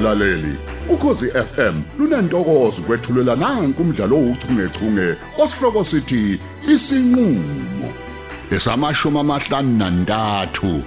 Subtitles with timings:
[0.00, 0.58] mlaleli.
[0.88, 7.88] Ukhosi FM lunantokozo kwethulela nanku umdlalo ouchungechunge osihloko sithi isinqulo
[8.50, 10.82] esamashumi amahlanu nantathu.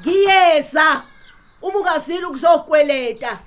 [0.00, 1.02] Ngiyeza
[1.62, 3.38] uma ungazili ukuzokweleta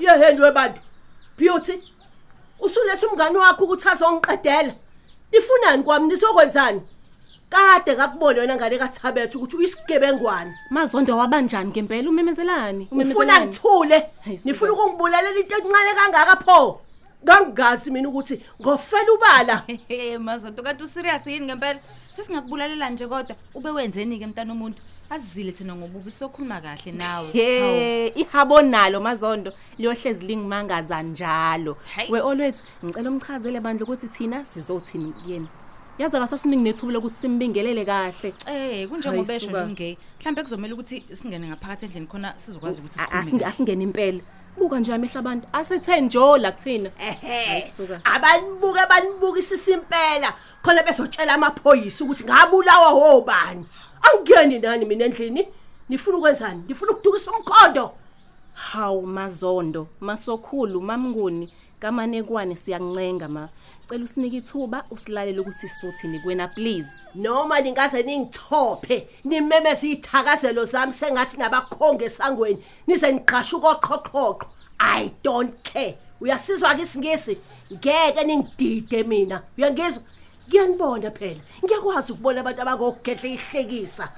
[0.00, 0.80] Yehendwe bantu
[1.38, 1.72] Beauty
[2.60, 4.74] Usulethe umngani wakho ukuthi azongiqedela.
[5.32, 6.08] Ifunani kwami?
[6.08, 6.80] Nisokwenzani
[7.50, 14.50] Kade ngakubona wena ngale kathabethe ukuthi uyisigebengwane Mazondo wabanjani ngempela umemezelani Ufuna ngithule Hayi, suka.
[14.50, 16.80] nifuna ukungibulalela into encane kangaka pho
[17.24, 21.80] Ngangazi mina ukuthi ngofela ubala Hey mazonto kanti userious yini ngempela?
[22.16, 24.82] Sesingakubulalela nje kodwa ube wenzeni ke mntana umuntu?
[25.10, 27.26] Azizile thina ngobubi sokhuluma kahle nawe.
[27.26, 27.32] Hawu.
[27.32, 32.12] He ihabo nalo mazondo liyohlezi lingimangaza njalo Hayi.
[32.12, 35.46] we always ngicela umchazele bandla ukuthi thina sizothini kuyena
[35.98, 39.64] yazi akasasiningi nethuba lokuthi simbingelele kahle Eh kunjengoba Hayi, esho suka.
[39.66, 39.96] nje ungay.
[40.20, 43.20] Mhlambe kuzomela ukuthi singene ngaphakathi endlini khona sizokwazi ukuthi A- sikhulume.
[43.20, 43.50] asinge kahle.
[43.52, 44.20] asingene impela
[44.58, 48.00] buka nje amehla abantu asithe njo la kuthina ehe Hayi, suka.
[48.04, 53.66] abanibuke abanibukisisa impela khona bezotshela amaphoyisa ukuthi ngabulawa hobani
[54.02, 55.48] angiyeni nani mina endlini
[55.88, 57.92] nifuna ukwenzani nifuna ukudukisa umkhondo
[58.54, 63.48] hawu mazondo masokhulu mamnguni kamanekwane siyancenga ma
[63.88, 66.90] cela usinike ithuba usilalele ukuthi sizothini kuwena please.
[67.14, 74.46] Noma ningaze ningithophe nimemeza ithakazelo zami sengathi nabakhonge esangweni nize niqhashe ukoqhoqhoqho.
[74.78, 75.98] I don't care.
[76.20, 77.38] Uyasizwa ke isingisi?
[77.72, 79.42] Ngeke ningidide mina.
[79.58, 80.02] Uyangizwa?
[80.48, 81.40] Ngiyanibona phela.
[81.64, 84.08] Ngiyakwazi ukubona abantu abangogedla ihlekisa.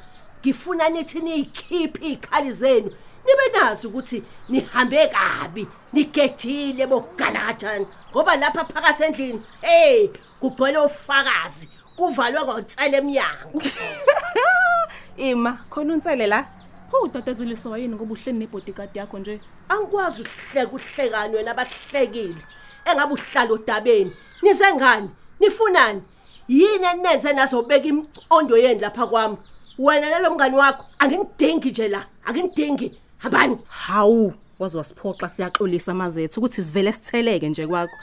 [0.41, 2.91] Ngifuna nithi niyikhiphe izikhali zenu.
[3.25, 10.09] Nibe nazi ukuthi nihambe kabi nigejile bokugalajana ngoba lapha phakathi endlini hey
[10.41, 13.63] kugcwele ufakazi kuvalwe ngonsele eminyango
[15.19, 16.47] ima khona unsele la.
[16.91, 19.41] Hu dadeziliso yini ngoba uhleli nebodyguard yakho nje?
[19.69, 22.43] Angikwazi ukuhleka uhlekani wena abahlekile
[22.85, 24.13] engabe uhlala odabeni.
[24.43, 25.11] Nize ngani?
[25.41, 26.03] Nifunani?
[26.49, 29.37] Yini enenze nazobeka imcondo yeni lapha kwami?
[29.79, 32.07] Wena nalomngani wakho angingidingi nje la.
[32.25, 34.33] Angingidingi habani hawu.
[34.59, 37.97] Waze wasiphoxa siyaxolisa mazethu ukuthi sivele sitheleke nje kwakho.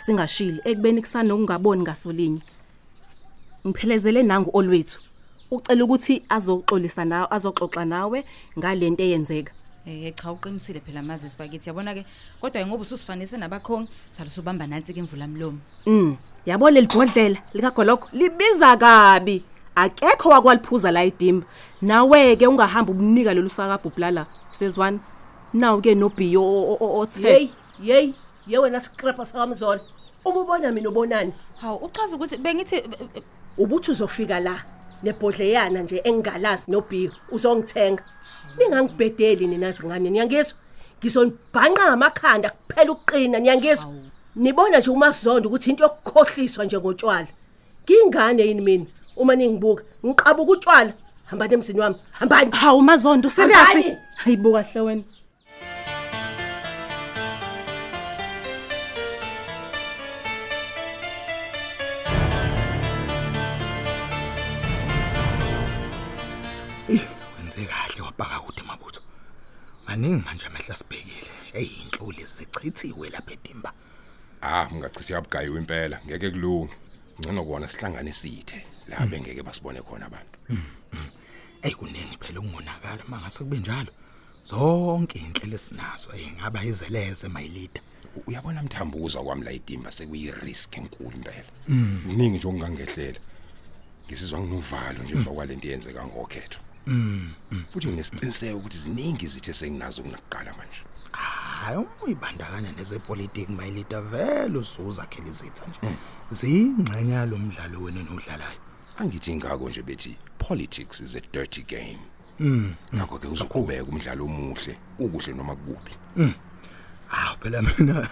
[0.00, 0.60] Singashili.
[0.64, 2.40] Ekubeni kusana ukungaboni ngasolinye
[3.66, 4.98] ngiphelezele nangu olwethu.
[5.50, 8.24] Ucela ukuthi azoxolisa nawe azoxoxa nawe
[8.58, 9.52] ngalento eyenzeka.
[9.86, 11.68] Eh cha uqinisile phela mazithi bakithi.
[11.68, 12.04] Yabona ke?
[12.40, 15.58] Kodwa ngoba ususifanise nabakhongi salusubamba nansi ke imvula mlomo.
[15.86, 16.16] mm.
[16.46, 19.42] Yabo leli bhodlela likagolokho libiza kabi.
[19.74, 21.46] Akekho wakwaliphuza la idimba.
[21.82, 24.98] Nawe ke ungahamba ubunika lolu sakabhubhlala sezwana
[25.54, 27.22] nawu ke nobhiyo othe.
[27.22, 27.50] Hey
[27.82, 28.14] hey
[28.46, 29.80] ye wena siqrepa sakamzona
[30.24, 31.32] uma ubona mina ubonani?
[31.60, 33.22] Hawu uchaza ukuthi bengithi eh, eh,
[33.58, 34.62] ubuthi uzofika la
[35.02, 38.02] nebhodleyana nje engalazi nobhiyo uzongithenga.
[38.58, 40.56] Ningangibhedeli nina zingane niyangizwa?
[40.98, 43.92] Ngizonibhanqa ngamakhanda kuphela ukuqina niyangizwa?
[44.36, 47.28] Nibona nje umazondo ukuthi into yokukhohliswa nje ngotshwala.
[47.84, 48.86] Ngingane yini mina?
[49.16, 50.92] Uma ningibuka ngiqabuka utshwala.
[51.26, 51.96] Hambani emzini wami?
[52.10, 52.50] Hambani.
[52.50, 55.02] Hawu mazondo serious hayibuka hle wena.
[68.18, 69.00] Wabhaka kude mabutho.
[69.86, 71.30] Maningi manje amehla sibhekile.
[71.52, 73.72] Eyinhloli zichithiwe lapha edimba.
[74.42, 76.74] Ah, ungachithi yabugayiwe impela, ngeke kulunge.
[77.20, 80.38] Ngcono kona sihlangane sithe la bengeke basibone khona abantu.
[81.62, 83.92] Ey kuningi phela ukungonakala mangase kube njalo.
[84.44, 87.80] Zonke inhlelo esinazo engaba izeleze mayilida.
[88.16, 91.50] U- Uyabona mthambuza kwami la idimba sekuyi risk enkulu impela.
[92.06, 93.18] Kuningi nje okungangehlela.
[94.06, 96.58] Ngisizwa nginovalo nje emva kwalento yenzeka ngokhetho.
[97.72, 100.82] Futhi nginesiqiniseko ukuthi ziningi izithe senginazo kunakuqala manje.
[101.12, 105.96] Hayi uyibandakanya nezepolitiki mayilida vele usuzakhela izitha nje.
[106.30, 108.58] Zingxenye yalomdlalo wena nodlalayo.
[108.98, 111.98] Angithi ingako nje bethi politics is a dirty game.
[112.40, 112.74] Mm.
[112.94, 115.92] Ngakho ke uzoqhubeka umdlalo omuhle, ukuhle noma kubi.
[117.10, 118.08] Ah phela mina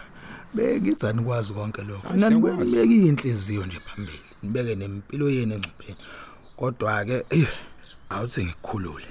[0.55, 2.09] bengithani kwazi konke lokho.
[2.09, 2.71] Hayi, Nani siyakwazi.
[2.73, 4.21] beke inhliziyo nje phambili.
[4.43, 5.97] Nibeke nempilo yenu engcupheni.
[6.57, 7.49] Kodwa ke eh
[8.09, 9.07] awuthi ngikukhulule.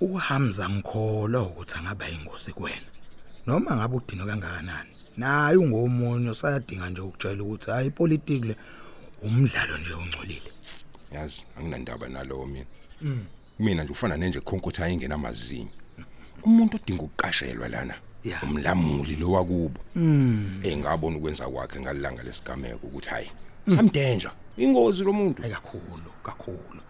[0.00, 2.88] uHamza ngikholwa ukuthi angaba ingozi kuwena
[3.46, 8.56] noma ngabe udino kangakanani naye ungomunye usayadinga nje ukutshela ukuthi hayi ipolitiki le
[9.22, 10.50] umdlalo nje ongcolile
[11.12, 12.66] Yazi, anginandaba nalowo mina.
[13.58, 15.68] Mina nje ufana nenje khonkotha ayingena amazinyo.
[16.44, 17.94] Umuntu odinga ukuqashelwa lana.
[18.24, 18.42] Ya.
[18.42, 19.80] Umlamuli lo wakubo.
[19.94, 20.60] Mm.
[20.62, 23.30] Engabona ukwenza kwakhe ngalilanga lesigameko ukuthi hayi.
[23.68, 24.32] Some danger.
[24.56, 25.42] Ingozi lo muntu.
[25.42, 26.80] Kakhulu kakhulu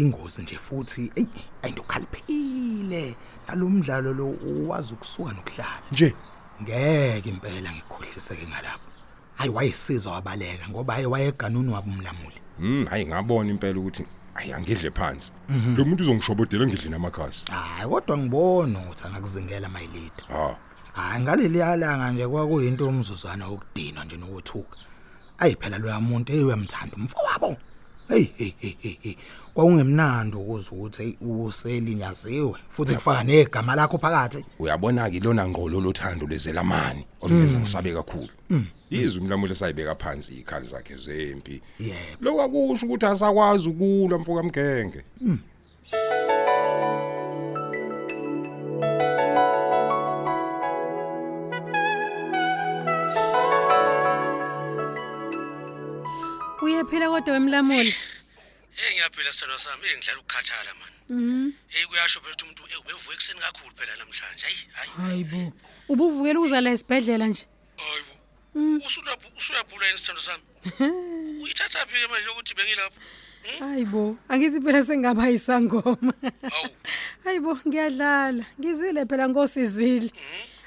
[0.00, 1.26] ingozi nje futhi ey
[1.62, 3.16] ayindokhaliphile.
[3.48, 4.36] Nalomdlalo lo
[4.68, 5.82] wazi ukusuka nokuhlala.
[5.92, 6.14] Nje?
[6.62, 8.88] Ngeke impela ngikhohliseke ngalapho.
[9.34, 14.90] Hayi wayesiza wabaleka ngoba hayi wayeganuni wabo umlamuli mm hayi ngabona impela ukuthi ayi angidle
[14.90, 15.32] phansi.
[15.76, 17.52] Lo muntu uzongishobodela ngidle namakhasi.
[17.52, 20.56] Hayi kodwa ngibona ukuthi angakuzingela mayilida ha
[20.92, 24.76] hayi ngaleli yalanga nje kwakuyinto umzuzwana wokudina nje nokwethuka
[25.38, 27.56] ayi phela lo yamuntu eyamthanda umfowabo.
[28.08, 29.16] Hey hey hey hey,
[29.54, 34.44] kwakungemnandi ukuzwa ukuthi hey uselinyaziwe futhi kufaka negama lakho phakathi.
[34.58, 38.28] Uyabona ke lona ngqolo lothando lezelamani olungenza ngisabe kakhulu.
[38.90, 41.62] Izwi umlamuli sayibeka phansi ikhali zakhe zempi.
[41.78, 41.94] Yebo.
[42.20, 45.02] lo kwakusho ukuthi asakwazi ukulwa mfoka mgenge
[57.12, 57.94] kodwa wemlamuli
[58.74, 60.92] Hey ngiyaphila sithando sami engidlala ukukhathala man.
[61.08, 61.52] Mhm.
[61.68, 64.44] Hey kuyasho phela ukuthi umuntu eh ubevuka ekseni kakhulu phela namhlanje.
[64.46, 64.90] Hayi hayi.
[65.02, 65.52] hayibo
[65.88, 67.44] ubuvukela ukuza la esibhedlela nje
[67.76, 68.14] Hayibo.
[68.86, 70.44] Usulapho usuyaphula yini sithando sami?
[71.42, 73.00] Uyithatha phi ke manje ukuthi bengilapha?
[73.60, 76.14] hayibo angithi phela sengaba isangoma
[76.52, 76.70] Hawu.
[77.24, 80.10] hayibo ngiyadlala ngizwile phela ngosizwile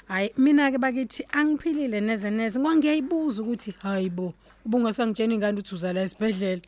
[0.08, 4.34] hayi mina ke bakithi angiphilile neze neze ngwangiyayibuza ukuthi hayibo
[4.66, 6.62] ubungasangitsheni ingane uthi uza la esibhedlela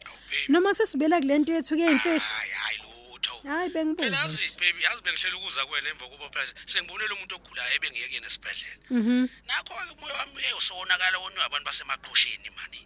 [0.48, 3.34] noma sesibela kule nto yethu kuyimfihlo Hayi hayi lutho.
[3.48, 4.42] hayi bengibuza Phela nje.
[4.42, 8.78] yazi baby yazi bengihlela ukuza kuwena emva kuba phela sengibonile umuntu ogulayo ebengiyeke nesibhedlela.
[8.90, 9.26] Mhm.
[9.46, 12.80] Nakho ke umoya wami uyosonakala wona abantu basemaqhosheni mani.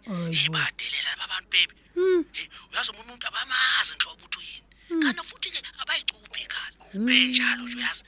[0.45, 1.75] Ibadelela abantu baby.
[2.33, 4.67] Hey uyazi umuntu abamazi inhlobo uthi yini.
[5.03, 6.73] Kana futhi ke abayicuphi ekhaya.
[7.05, 8.03] Benjalo nje uyazi.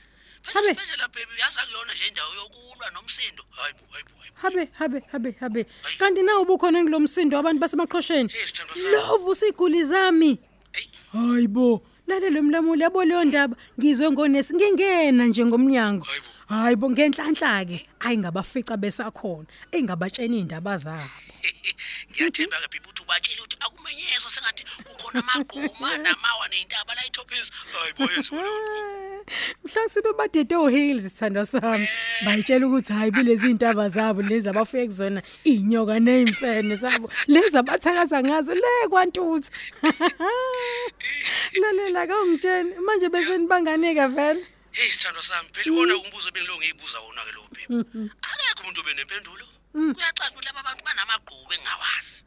[0.46, 0.72] Phela Habe.
[0.72, 3.42] isibhedlela baby yazi akuyona nje indawo yokulwa nomsindo.
[3.50, 4.36] Hayibo hayibo hayibo.
[4.42, 5.66] habe habe habe habe
[5.98, 8.92] kanti na ubukhona ngilomsindo abantu basemaqhosheni Hey sithandwa sami.
[8.92, 10.38] lovu siguli zami
[10.72, 10.86] Hey.
[11.12, 16.26] hayibo lalela mlamuli yabo leyo ndaba ngizwe ngonesi ngingena nje ngomnyango Hayibo.
[16.48, 21.10] hayibo ngenhlanhla ke ayingabafica besakhona engabatsheni indaba zabo
[22.10, 27.52] Ngiyathemba ke bibu uthi ubatshela ukuthi akumenyezo sengathi kukhona amagquma namawa neintaba la etophisa.
[27.72, 29.06] Hayibo yenziwe leyo.
[29.64, 31.88] mhlawumbe badede ohills sithandwa sami
[32.24, 38.54] bayitshela ukuthi hayi bilezi intaba zabo lezi abafike kuzona inyoka nezimfene zabo lezi abathakaza ngazo
[38.54, 39.50] le kwantuthu
[41.60, 44.46] lalela kawungitsheni manje bese nibanganike vele
[44.76, 48.10] Hey sithandwa sami phela wona umbuzo bengilo ngiyibuza wona ke lo baby.
[48.28, 49.46] Akekho umuntu obenempendulo.
[49.72, 52.24] Kuyacaca ukuthi laba bantu banamagqubu engawazi.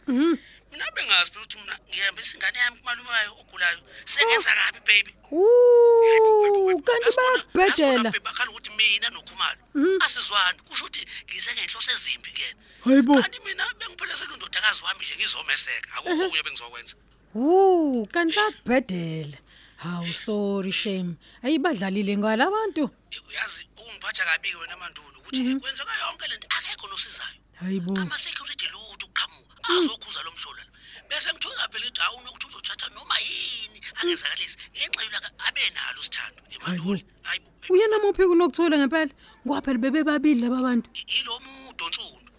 [0.79, 3.79] Mina bengazi phela ukuthi mina ngihamba isingane yami kumalume wayo ogulayo.
[4.05, 5.11] Sengenza kabi baby.
[5.31, 7.09] Uh, kanti
[7.53, 9.59] bayabhedela Bakhala ukuthi mina nokhumalo.
[10.05, 10.59] Asizwani.
[10.63, 12.59] Kusho ukuthi ngize ngenhloso ezimbi kuyena.
[12.85, 15.89] hayibo Kanti mina bengiphelezela undodakazi wami nje ngizomeseka.
[15.95, 16.95] Akukho kunye bengizokwenza.
[17.35, 19.37] Uh, kanti babhedela
[19.77, 21.15] hawu sorry shame.
[21.43, 27.39] Ayibadlalile ngalabantu Eh, Uyazi ungiphatha kabi wena mandulo ukuthi kwenzeka yonke lento akekho nosizayo.
[27.59, 29.55] hayibo ama security lutho uqhamuka.
[29.69, 30.68] Azokhuza lo mhlola lo
[31.09, 33.79] bese ngithuka phela ithi hawu nokuthi uzothatha noma yini.
[33.99, 39.13] Angenzakalisi ngenxa yolaka abenalo sithando emandulo hayibo uyena muphi kunokuthola ngempela?
[39.45, 40.87] Ngwaphela bebe babili laba bantu.
[41.19, 42.31] Ilo muntu onsundu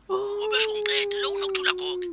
[0.42, 2.08] obesho ungiqeda lo unokuthula goge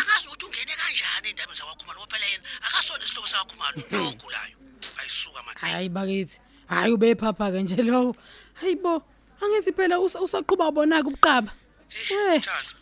[0.00, 2.44] akazi ukuthi ungene kanjani endabeni zakwakhumalo ngoba phela yena.
[2.66, 4.56] Akasona isihlobo sakwakhumalo lo ogulayo
[5.00, 6.36] ayisuka manje hayi bakithi.
[6.68, 8.16] Hayi ubephapha ke nje lowo.
[8.60, 9.02] Hayibo
[9.42, 11.50] angithi phela usa- usaqhuba bonaka ubuqaba.
[11.88, 12.40] Hey Eh.
[12.40, 12.76] sithando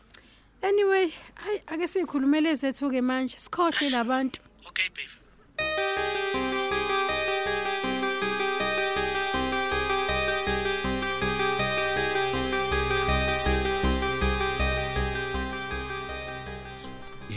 [0.63, 5.23] anyway hayi ake sikhulumele zethu ke manje sikhohle labantu okay baby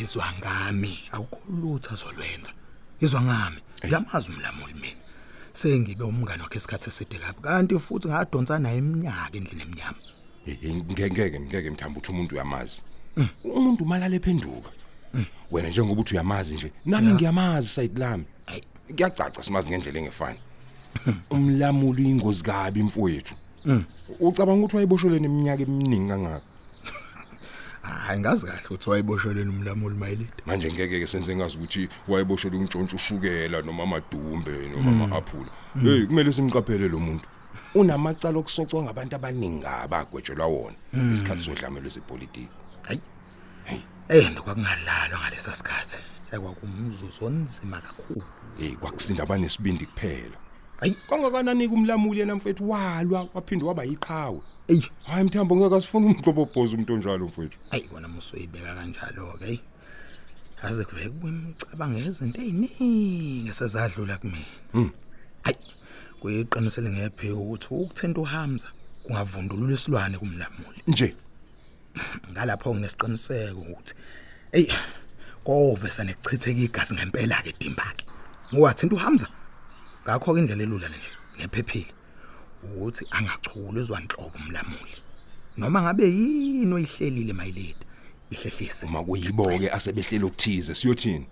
[0.01, 2.51] izwa ngami awukho lutho azolwenza
[2.99, 3.61] izwa ngami.
[3.85, 5.01] Ngiyamazi umlamuli mina.
[5.53, 9.99] Sengibe umngane wakhe isikhathi eside kabi kanti futhi ngadonsa naye iminyaka endlini eminyama
[10.47, 12.81] Eh, eh, ngeke ngeke ngeke mthamba ukuthi umuntu uyamazi.
[13.43, 14.69] Umuntu malale phenduka
[15.51, 18.25] wena njengoba uthi uyamazi nje nami ngiyamazi side lami.
[18.47, 18.63] Ayi.
[18.95, 20.39] kuyacaca simazi ngendlela engefani.
[21.29, 23.35] Umlamuli ingozi kabi mfowethu
[24.19, 26.45] ucabanga ukuthi wayeboshelene iminyaka eminingi kangaka?
[27.81, 32.95] Hayi ngazi kahle ukuthi wayebosheleni umlamuli mayilide manje ngeke ke senze ngazi ukuthi wayeboshela untshontsho
[32.95, 35.51] ushukela noma amadumbe noma ama-aphula.
[35.83, 37.27] Hey kumele simqaphele lo muntu.
[37.75, 40.75] Unamacala okusocwa ngabantu abaningi abagwetshelwa wona
[41.13, 43.01] isikhathi sodlamelo sepolitiki hayi.
[44.09, 45.97] Eh nokwakungadlalwa ngalesa sikhathi.
[46.31, 48.23] Ekwakumzuzu onzima kakhulu.
[48.57, 50.37] Hey kwakusinda abanesibindi kuphela.
[50.79, 50.97] Hayi.
[51.09, 52.69] Kangakanani kumlamuli yena mfethu?
[52.69, 54.41] Walwa waphinde waba yiqhawe.
[54.67, 57.57] Eyi hayi mthambo ngeke asifuna umqobobhoza umuntu onjalo mfethu.
[57.71, 59.59] Ayi kona musoyibeka kanjalo ke
[60.63, 64.45] Yaze kuveke kwemicabango yezinto eziningi esezadlula kumina.
[64.73, 64.91] Mm.
[65.43, 65.57] Hayi.
[66.19, 68.69] Kuyiqinisele ngephi ukuthi ukuthinta uHamza
[69.03, 70.81] kungavundulula isilwane kumlamuli.
[70.87, 71.15] Nje?
[72.31, 73.93] Ngalapho nginesiqiniseko ukuthi
[74.51, 74.67] hey
[75.43, 78.05] kove sanekuchitheka igazi ngempela ke Dimbaki.
[78.53, 79.27] Ngowathinta uHamza.
[80.03, 81.93] Ngakho ke indlela elula nje nephephile
[82.63, 84.95] ukuthi angachuli uzwanhlobo umlamuli.
[85.57, 87.85] Noma ngabe yini oyihlelile mayiledi
[88.29, 88.85] ihlehlise.
[88.85, 91.27] uma kuyiboke asebehlele ukuthize siyothini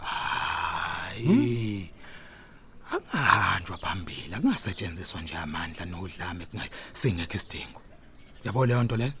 [0.00, 1.90] Hayi.
[2.92, 7.82] Angahanjwa phambili, akungasetshenziswa nje amandla nodlame kungasingekho isidingo.
[8.44, 9.12] Yabo leyo nto le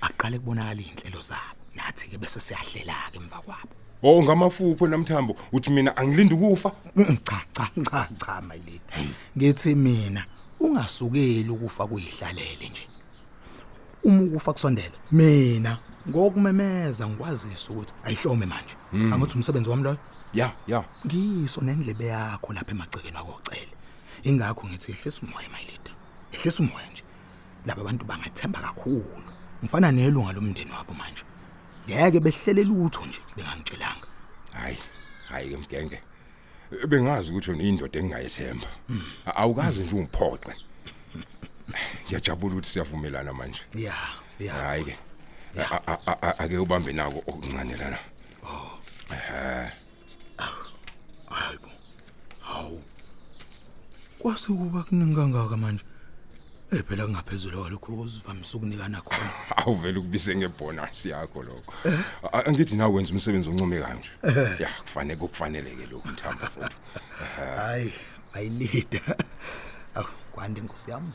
[0.00, 1.58] aqale kubonakala inhlelo zabo.
[1.76, 3.74] Nathi ke bese siyahlela ke emva kwabo.
[4.02, 8.80] oh ngamafupho namthambo uthi mina angilindi ukufa Mm, Cha cha cha cha mayilidi.
[9.36, 10.24] Ngithi mina
[10.60, 12.86] ungasukeli ukufa kuyihlalele nje.
[14.04, 15.78] Uma ukufa kusondela mina
[16.08, 18.74] ngokumemeza ngikwazisa ukuthi ayihlome manje.
[18.92, 19.98] Angithi umsebenzi wami loyo.
[20.34, 23.72] ya ya ngiso nendlebe yakho lapha emagcekeni akocele
[24.22, 25.90] ingakho ngithi ehlisa umoya mayilida
[26.32, 27.02] ehlisa umoya nje
[27.66, 29.30] laba bantu bangathemba kakhulu
[29.62, 31.22] ngifana nelunga lomndeni wabo manje.
[31.88, 34.06] Ngeke behlele lutho nje bengangitshelanga
[34.52, 34.78] hayi
[35.28, 36.02] hayi ke mgenge.
[36.88, 38.68] Bengazi ukuthi wena indoda engingayethemba.
[39.24, 40.52] Awukazi nje ungiphoqe.
[42.06, 43.60] Ngiyajabula ukuthi siyavumelana manje.
[43.74, 43.94] Ya
[44.38, 44.52] ya.
[44.52, 44.96] Hayi ke.
[46.38, 47.98] Ake ubambe nako okuncane lana.
[51.28, 51.68] Hayibo
[52.40, 52.82] hawu.
[54.18, 55.84] Kwase kuba kuningi kangaka manje?
[56.70, 59.30] Eh phela kungaphezulu kwalokho uzivamise ukunikana khona.
[59.56, 61.72] awuvela ukubise ngebonus yakho lokho.
[62.32, 66.76] Angithi nawe wenza umsebenzi oncomekayo nje ya kufanele kufaneleke lokho mthamba futhi.
[67.56, 67.92] Hayi,
[68.34, 69.00] ayilida.
[69.94, 71.12] Aw, kwande inkosi yami.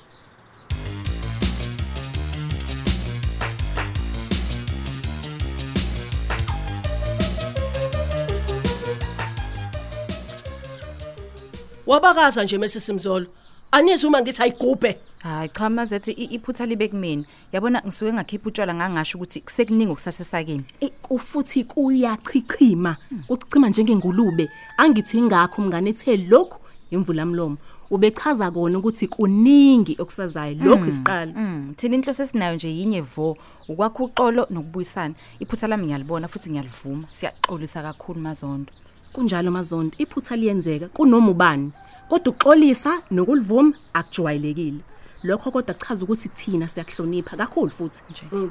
[11.88, 13.28] wabakaza nje mesisimzolo
[13.72, 17.24] anizwe uma ngithi ayigubhe hayi cha mazethi i- iphutha libe kumina.
[17.52, 20.64] Yabona ngisuke ngakhipha utshwala ngangasho ukuthi kusekuningi okusasesakeni.
[20.82, 22.98] Eh, kufuthi kuyachichima.
[23.28, 24.50] Kuchichima njengengulube.
[24.78, 26.60] Angithi ingakho mngane ethe lokhu
[26.92, 27.58] imvula mlomo
[27.90, 30.56] ubechaza kona ukuthi kuningi okusazayo.
[30.64, 31.32] Lokhu isiqalo.
[31.36, 33.38] Mm, thina inhloso esinayo nje yinye vo.
[33.70, 35.14] Ukwakha uxolo nokubuyisana.
[35.40, 37.08] Iphutha lami ngiyalibona futhi ngiyalivuma.
[37.12, 38.72] Siyaxolisa kakhulu mazondo.
[39.14, 41.72] Kunjalo mazondo iphutha liyenzeka kunoma ubani.
[42.10, 44.80] Kodwa uxolisa nokulivuma akujwayelekile.
[45.24, 48.02] Lokho kodwa kuchaza ukuthi thina siyakuhlonipha kakhulu futhi.
[48.10, 48.50] Nje.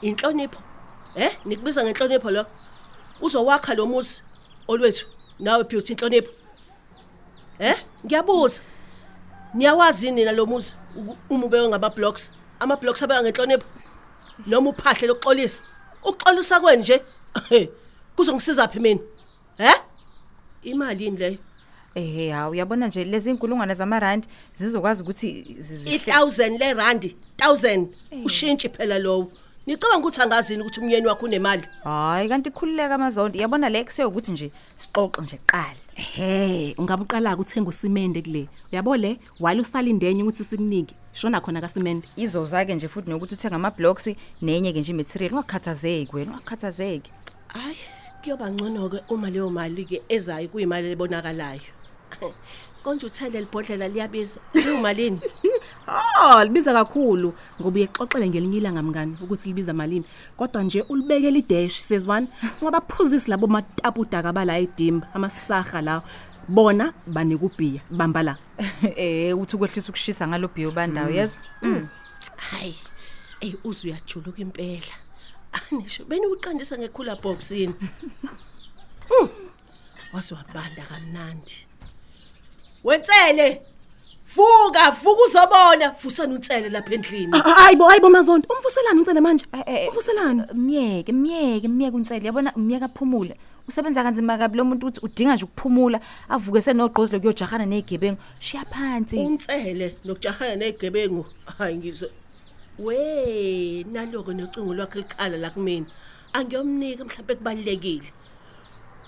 [0.00, 0.60] Inhlonipho.
[1.14, 1.32] Eh?
[1.44, 2.46] Nikubiza ngenhlonipho lo?
[3.20, 4.22] Uzowakha lo muzi
[4.68, 5.06] olwethu
[5.38, 6.30] nawe beauty inhlonipho.
[7.58, 7.76] Eh?
[8.04, 8.60] Ngiyabuza.
[9.54, 10.72] Niyawazi nina lo muzi
[11.30, 13.66] uma ube ngama blocks ama blocks abeka ngenhlonipho?
[14.46, 15.60] Noma uphahle lokuxolisa?
[16.04, 17.02] Ukuxolisa kweni nje?
[18.16, 19.00] Kuzongisiza phi mina?
[19.58, 19.74] Eh?
[20.62, 21.38] Imali yini leyo?
[21.94, 27.86] Ehe hawu uyabona nje lezi inkulungwane zamarandi zizokwazi ukuthi zi- zihle- i1000 le randi 1000
[28.24, 29.30] ushintshi phela lowo.
[29.66, 31.62] Nicabanga ukuthi angazini ukuthi umnyeni wakho unemali.
[31.84, 35.76] Hayi kanti khululeka mazondo yabona le kuseyukuthi nje sixoxe nje kuqala.
[35.96, 38.48] Ehe ungabe uqala ukuthenga usimende kule?
[38.72, 39.16] Uyabo le?
[39.40, 42.08] While usalindenye ukuthi sikunike shona khona kasimende.
[42.16, 44.08] Izoza-ke nje futhi nokuthi uthenga ama-blocks
[44.42, 45.32] nenye-ke nje imaterial.
[45.32, 47.10] Ungakhathazeki wena ungakhathazeki
[47.48, 47.76] hayi
[48.22, 51.60] kuyoba ngcono-ke uma leyo mali-ke ezayo kuyimali ebonakalayo.
[52.84, 54.40] Konje uthele libhodlela liyabiza.
[54.54, 55.20] Liwumalini
[55.88, 60.04] Oh libiza kakhulu ngoba uyexoxele ngelinye ilanga mngani ukuthi libiza malini.
[60.36, 62.26] Kodwa nje ulibekele idash sezwana
[62.60, 66.02] ungabaphuzisi labo matapudaka bala edimba amasaha la
[66.48, 68.36] bona banikubhiya bamba la.
[68.96, 71.88] Eh uthi ukwehlisa ukushisa ngalo bhiyo bandawo yezwa Mm.
[72.36, 72.76] hayi
[73.40, 74.94] eyi uze uyajuluka impela.
[75.52, 77.74] Anisho beniwuqandisa ngekhula boxini
[79.08, 79.28] Hmm,
[80.12, 81.66] wase wabanda kamnandi.
[82.84, 83.60] Wensele
[84.34, 85.90] vuka vuka uzobona.
[86.02, 87.32] Vusana unsele lapha endlini.
[87.38, 89.46] Hayibo hayibo mazondo umvuselani uncele manje?
[89.52, 93.36] Eh, eh, eh, umvuselani myeke myeke myeke unsele yabona myeke aphumule.
[93.68, 99.18] Usebenza kanzima kabi lo muntu ukuthi udinga nje ukuphumula avuke senogqozi lokuyojahana nezigebengu shiya phansi.
[99.18, 101.26] Unsele nokujahana nezigebengu
[101.58, 102.10] hayi ngizwe.
[102.78, 105.86] We naloko nocingo lwakhe likhala la kumina.
[106.32, 108.12] Angiyomnika mhlawumbe kubalekile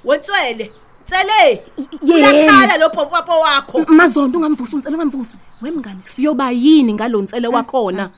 [0.05, 0.73] wentswele
[1.07, 1.63] Tsele
[2.03, 2.15] yena.
[2.31, 8.11] uyakhala lo popapo wakho mazondo ungamvusi uncele ungamvusi wemngane siyoba yini ngalonsele wakhona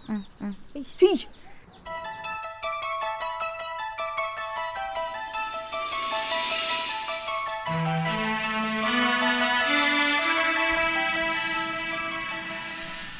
[1.01, 1.27] hi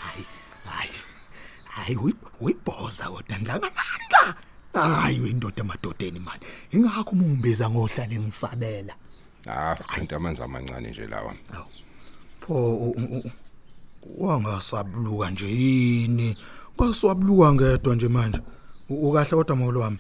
[0.01, 0.25] Hayi,
[0.65, 0.91] hayi.
[1.65, 4.35] Hayi uyi- uyibhoza kodwa ndlangamandla.
[4.75, 6.47] Hayi uyindoda emadodeni manje.
[6.73, 8.95] ingakho umngibiza ngohlala engisabela
[9.47, 11.35] Ah, kanti amanzi amancane nje lawa.
[12.41, 13.31] pho u- u- u-
[14.27, 16.37] wangasabuluka nje yini
[16.77, 18.41] kwaswabuluka ngedwa nje manje
[18.89, 19.99] U- ukahle kodwa molo wami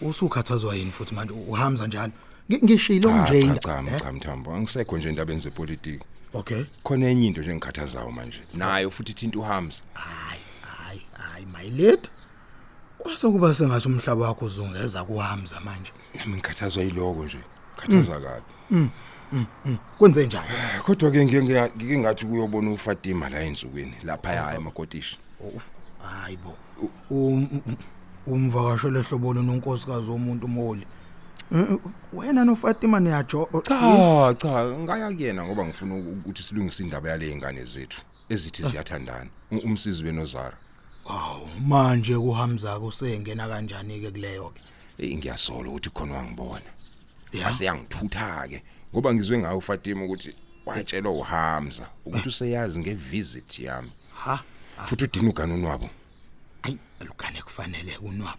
[0.00, 2.12] usukhathazwa yini futhi manje uhamza njalo
[2.50, 4.00] Ngi- ngishilo Ah, nje cha inda- cha Eh?
[4.00, 6.04] cha mthambo angisekho nje endabeni zepolitiki.
[6.34, 8.38] okay Khona enye into nje engikhathazayo manje.
[8.54, 9.82] Nayo futhi ithinta uHamza.
[9.94, 12.08] hayi hayi hayi my lady
[12.98, 17.38] kwase kuba sengathi umhlaba wakho uzungeza kuhamza manje Nami ngikhathazwa yiloko nje.
[17.76, 18.90] Khathaza kabi.
[19.98, 20.46] kwenze njani
[20.84, 25.18] Kodwa ke ngike ngiya- ngike ngathi kuyobona uFatima la ensukwini lapha ya emakotishi.
[26.02, 26.54] hayibo
[27.10, 27.76] Um- um-
[28.26, 30.86] umvakashele hlobo lonkosikazi womuntu moli
[31.54, 31.78] Eh,
[32.12, 38.00] wena noFatima niyajo Cha cha ngaya kuyena ngoba ngifuna ukuthi silungise indaba yale ngane zethu
[38.28, 39.30] ezithi ziyathandana.
[39.52, 40.56] U- Umsizi benozara.
[41.08, 44.60] Hawu manje kuhamza kusengena kanjani ke kuleyo ke
[44.98, 46.66] Eh ngiyasola ukuthi khona wangibona.
[47.38, 47.46] Ya.
[47.46, 48.62] Base yangithutha ke
[48.92, 50.34] ngoba ngizwe ngayo uFatima ukuthi
[50.66, 53.90] watshelwa uHamza ukuthi useyazi ngevisit yami.
[54.14, 54.42] ha
[54.86, 55.88] Futhi udina uganuni wabo.
[56.62, 58.38] ayi lukane kufanele kunwabo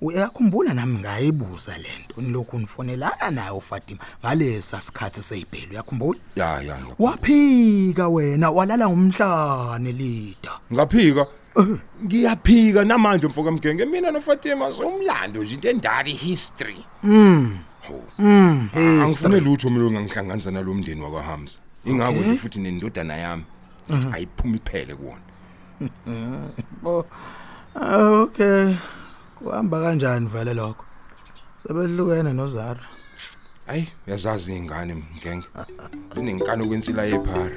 [0.00, 6.76] uyakhumbula nami ngayibuza lento nilokhu nifonelana naye uFatima ngalesa sikhathi seyibhelo uyakhumbula Ya ya.
[6.78, 11.26] ngiya- waphika wena walala ngomhlane lida Ngaphika.
[12.04, 16.84] Ngiyaphika namanje mfoka mgenge mina noFatima somlando nje into endala history.
[17.02, 17.58] mm
[19.02, 21.58] Angifune lutho mina ngangihlanganisa nalomndeni wakwaHamza.
[21.84, 23.44] Ingakho nje futhi nendodana yami
[24.12, 25.22] ayiphumi iphele kuona.
[27.74, 28.76] Ah, okay
[29.42, 30.84] kuhamba kanjani vele lokho
[31.62, 32.84] sebehlukene nozara
[33.66, 35.46] Hayi uyazazi ingane mgenge.
[36.14, 37.56] Zinenkani okwensila yephara.